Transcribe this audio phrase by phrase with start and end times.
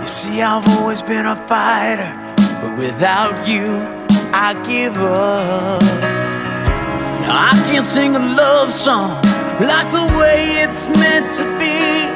[0.00, 2.10] You see, I've always been a fighter,
[2.60, 3.66] but without you,
[4.32, 5.82] I give up.
[7.22, 9.20] Now I can't sing a love song
[9.60, 12.06] like the way it's meant to be.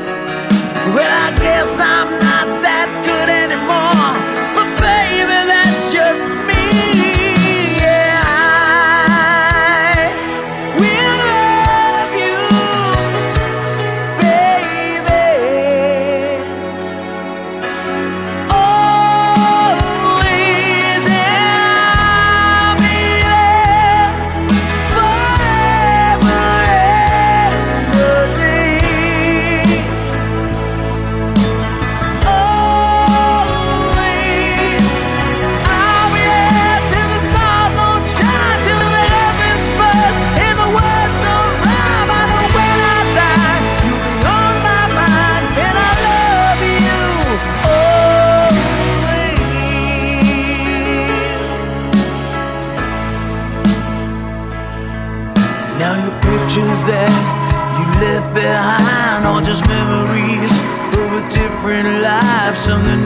[0.94, 4.12] Well, I guess I'm not that good anymore,
[4.54, 6.39] but baby, that's just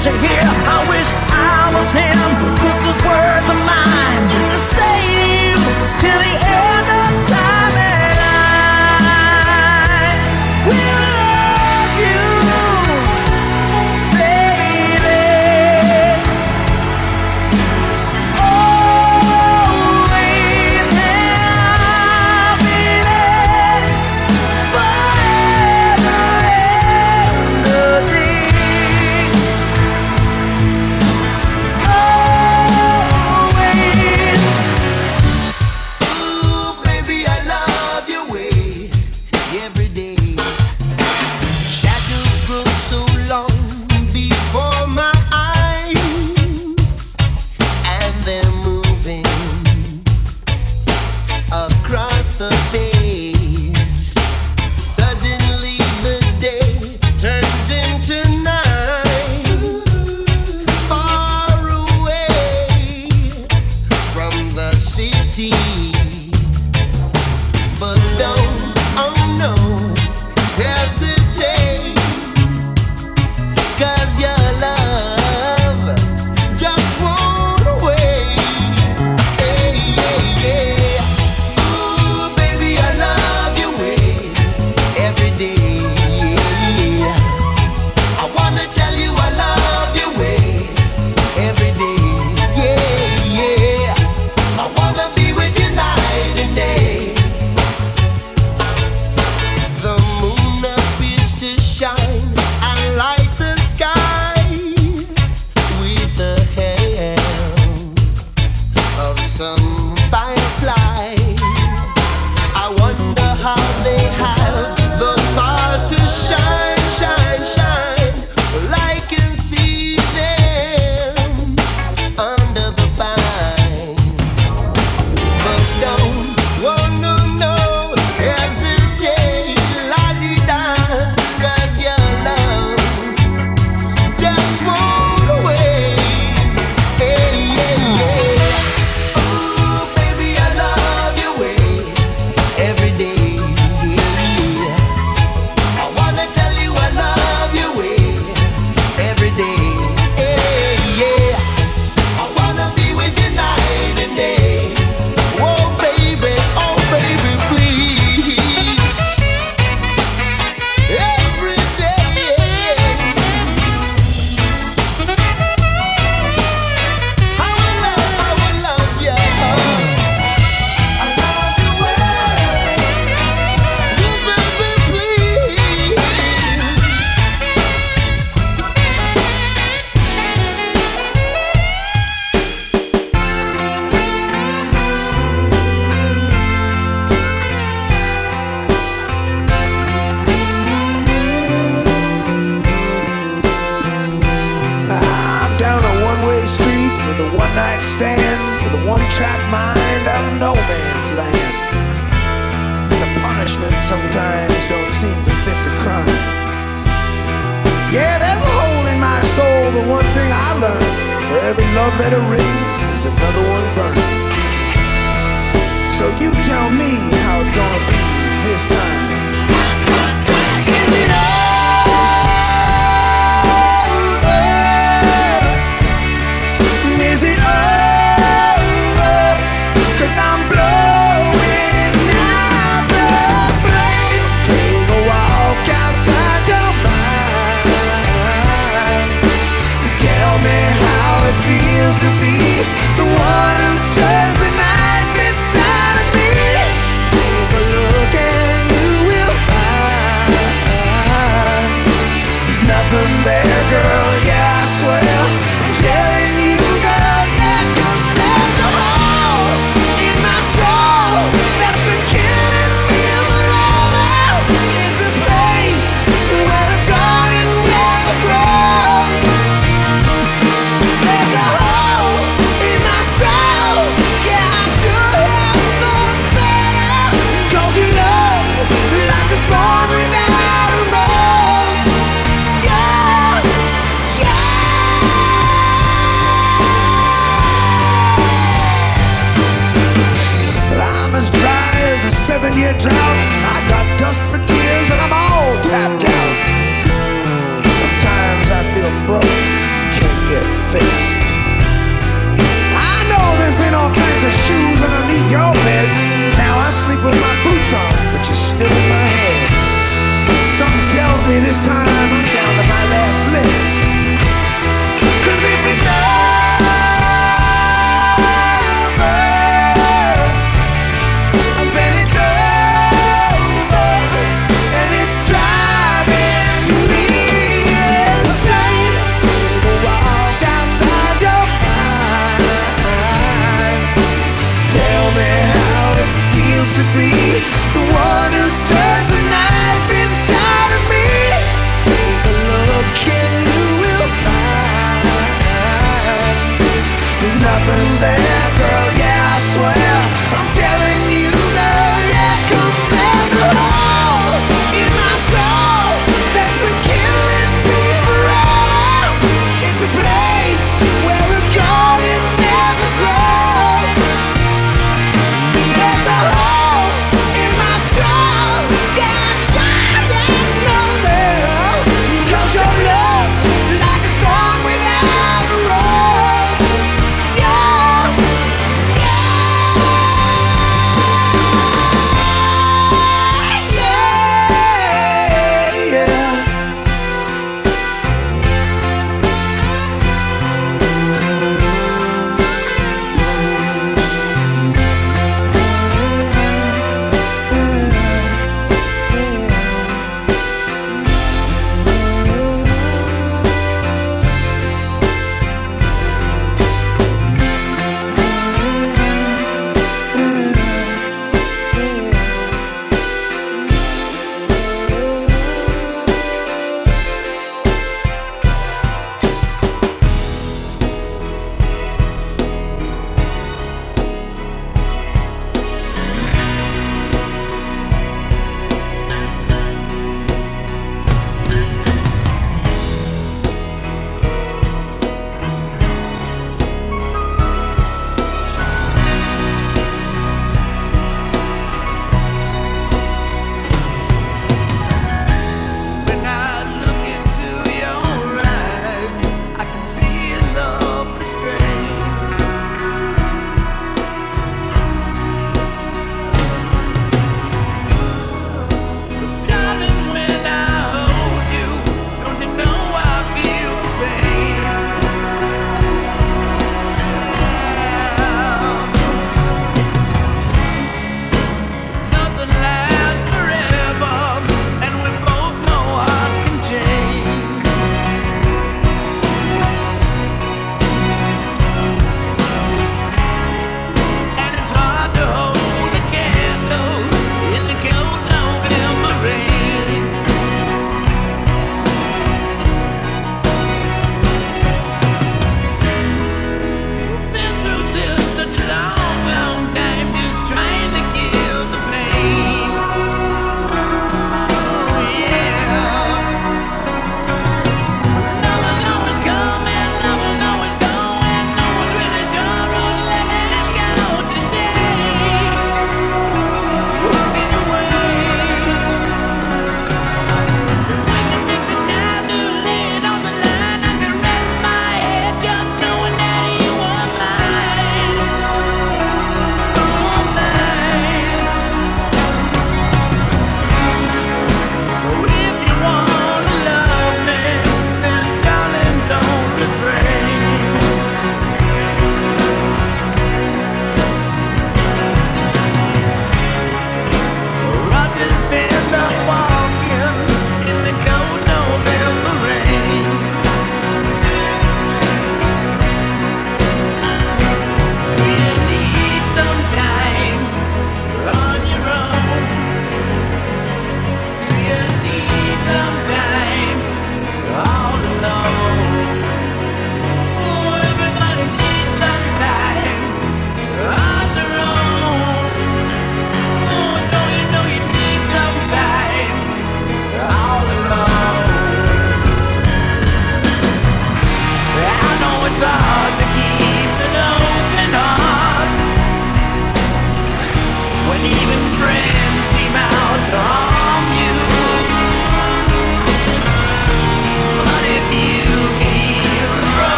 [0.00, 2.14] to hear, I wish I was him.
[2.62, 5.56] Put those words of mine to say to you
[5.98, 6.67] till the end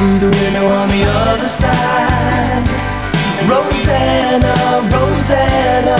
[0.00, 2.66] through the window on the other side.
[3.46, 4.54] Rosanna,
[4.88, 5.96] Rosanna,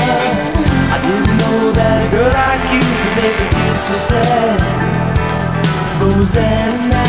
[0.95, 4.59] I didn't know that a girl like you could make me feel so sad.
[6.01, 7.01] Rosanna.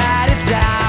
[0.51, 0.80] die.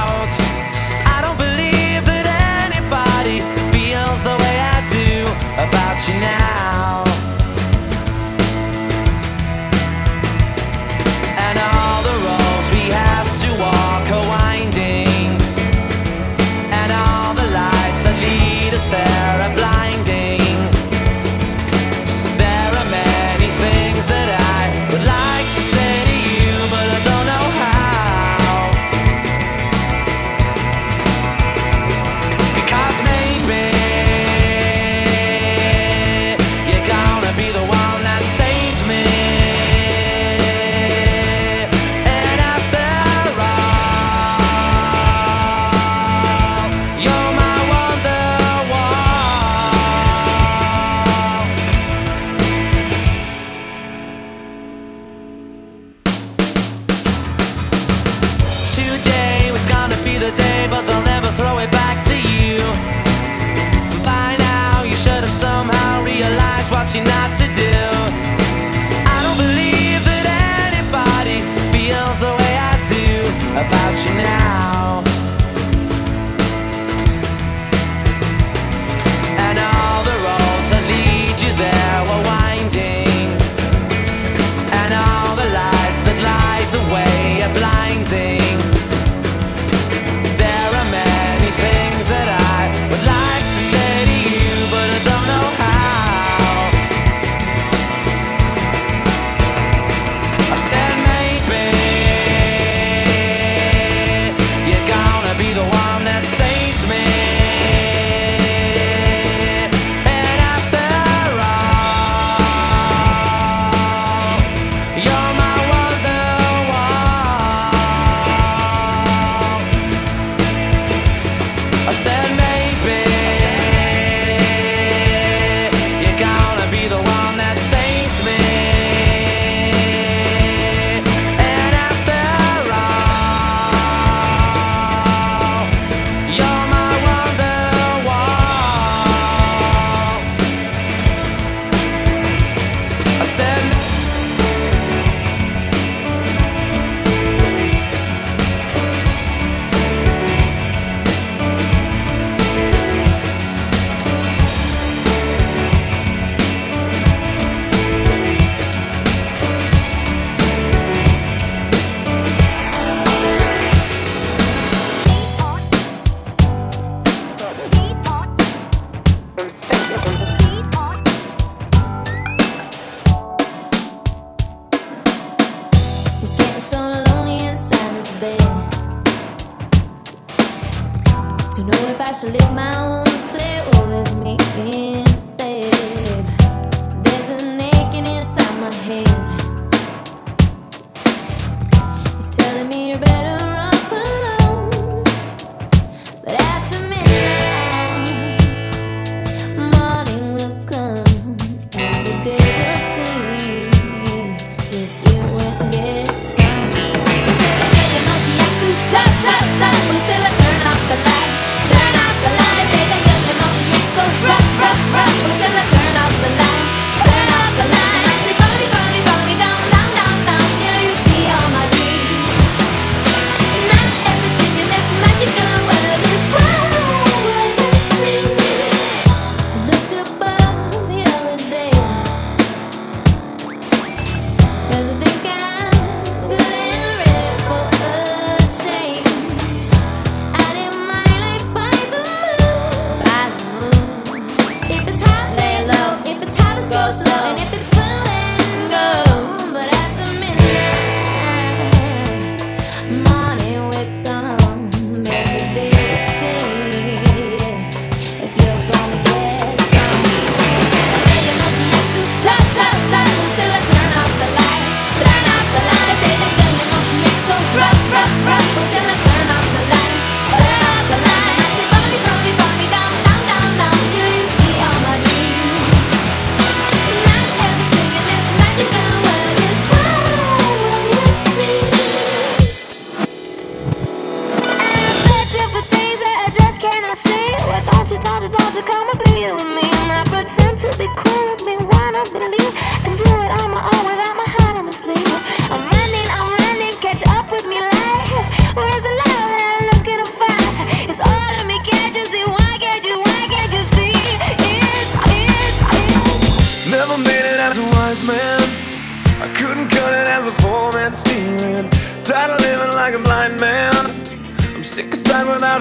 [66.92, 67.21] tonight.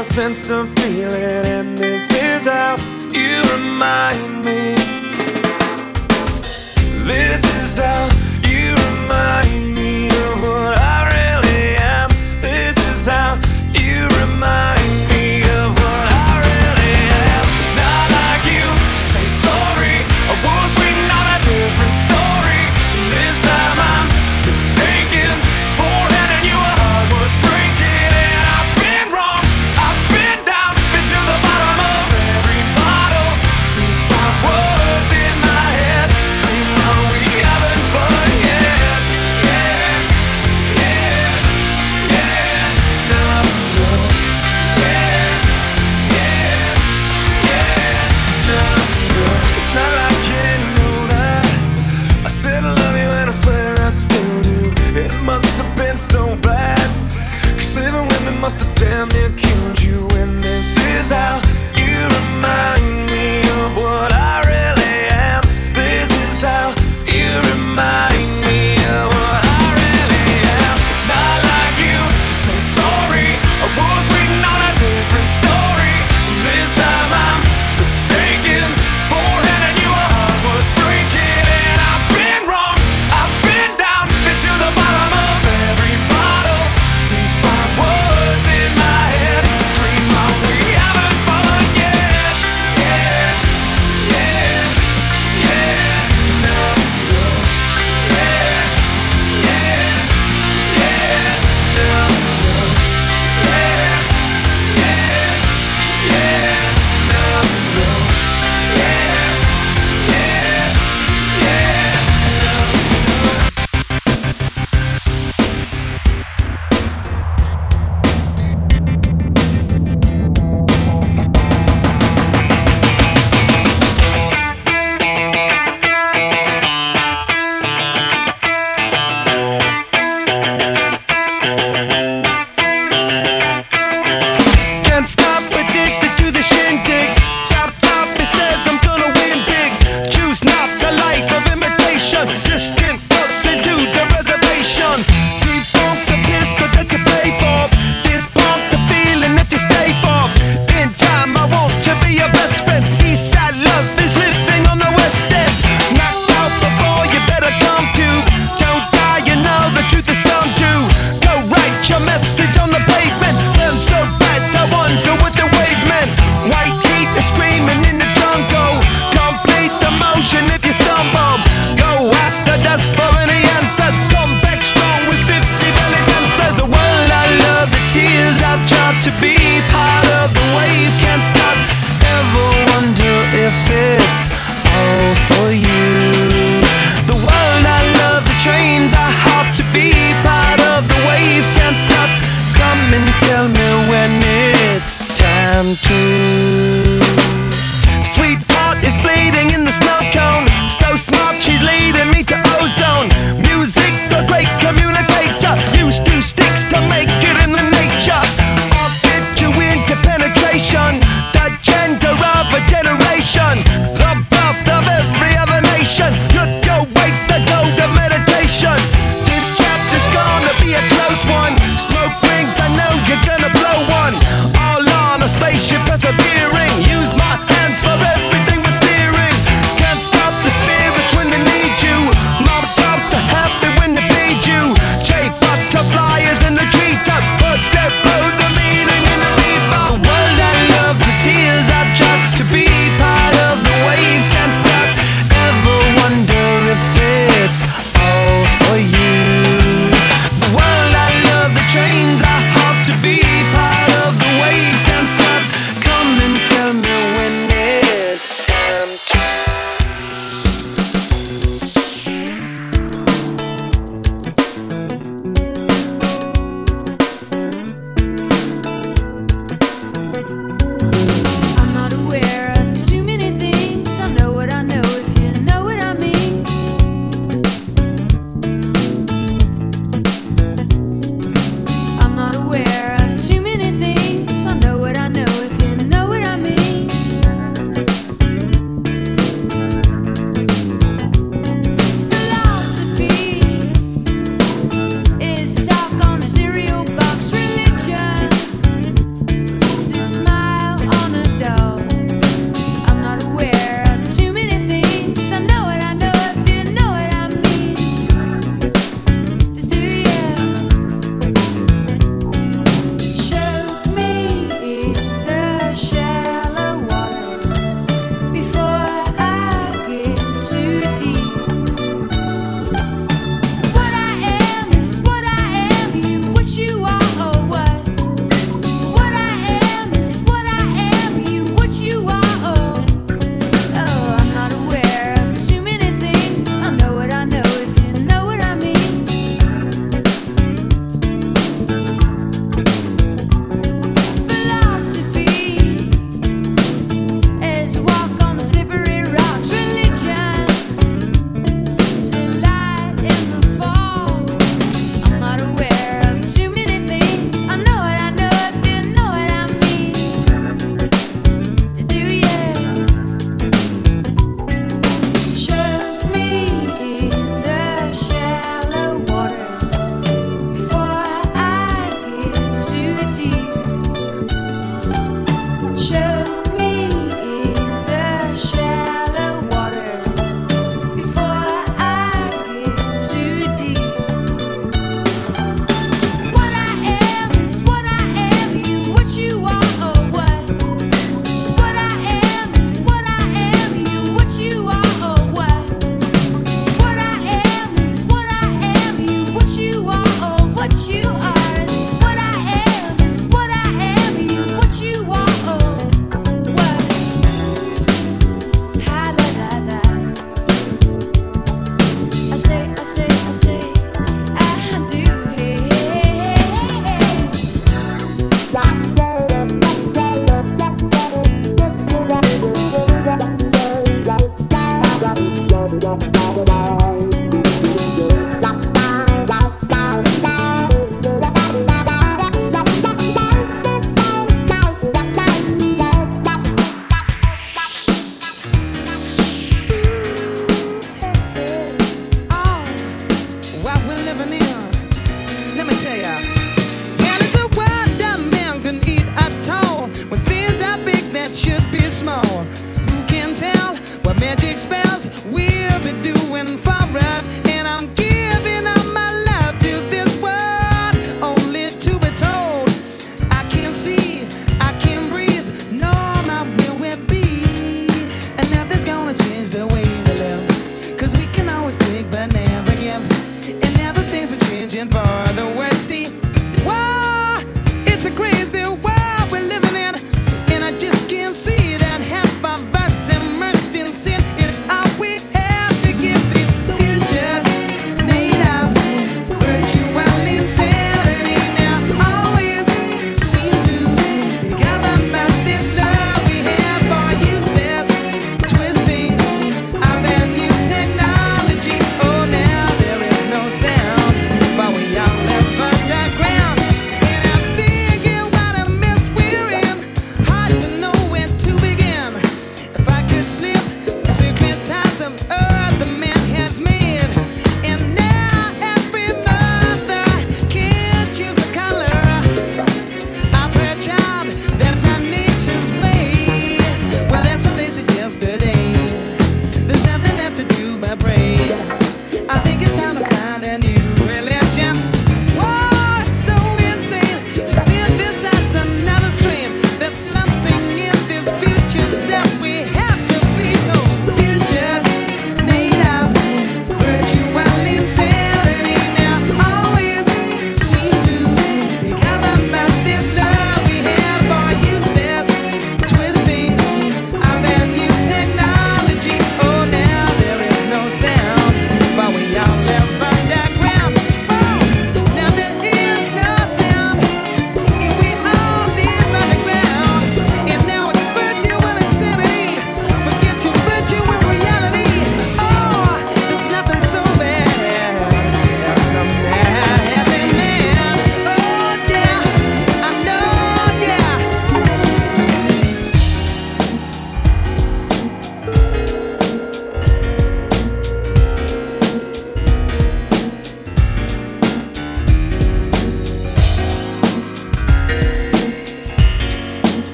[0.00, 2.74] a sense of feeling, and this is how
[3.12, 4.74] you remind me.
[7.04, 8.09] This is how.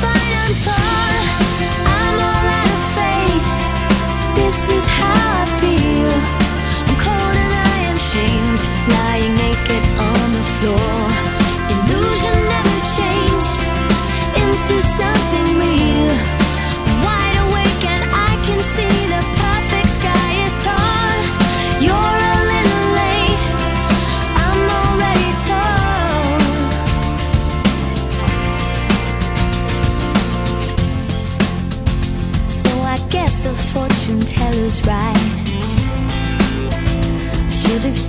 [0.00, 0.89] fight and talk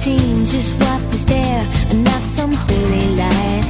[0.03, 3.67] seen just what was there and not some holy light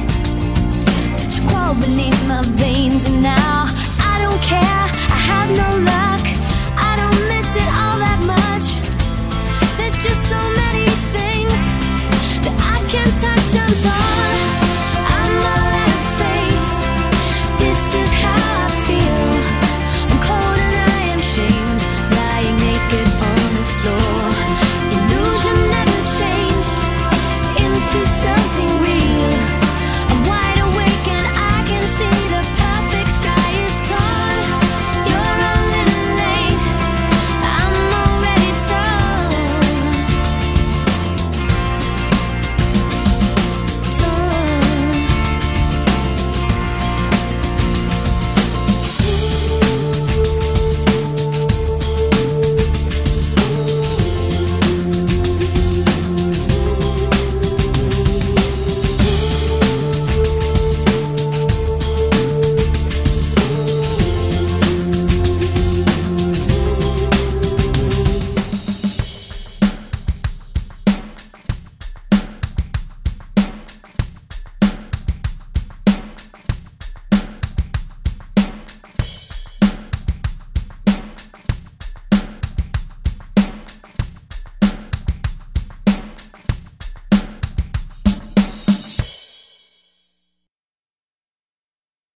[1.18, 3.66] that you crawled beneath my veins and now
[4.12, 4.84] I don't care,
[5.16, 6.24] I have no luck,
[6.88, 8.66] I don't miss it all that much.
[9.76, 10.61] There's just so many.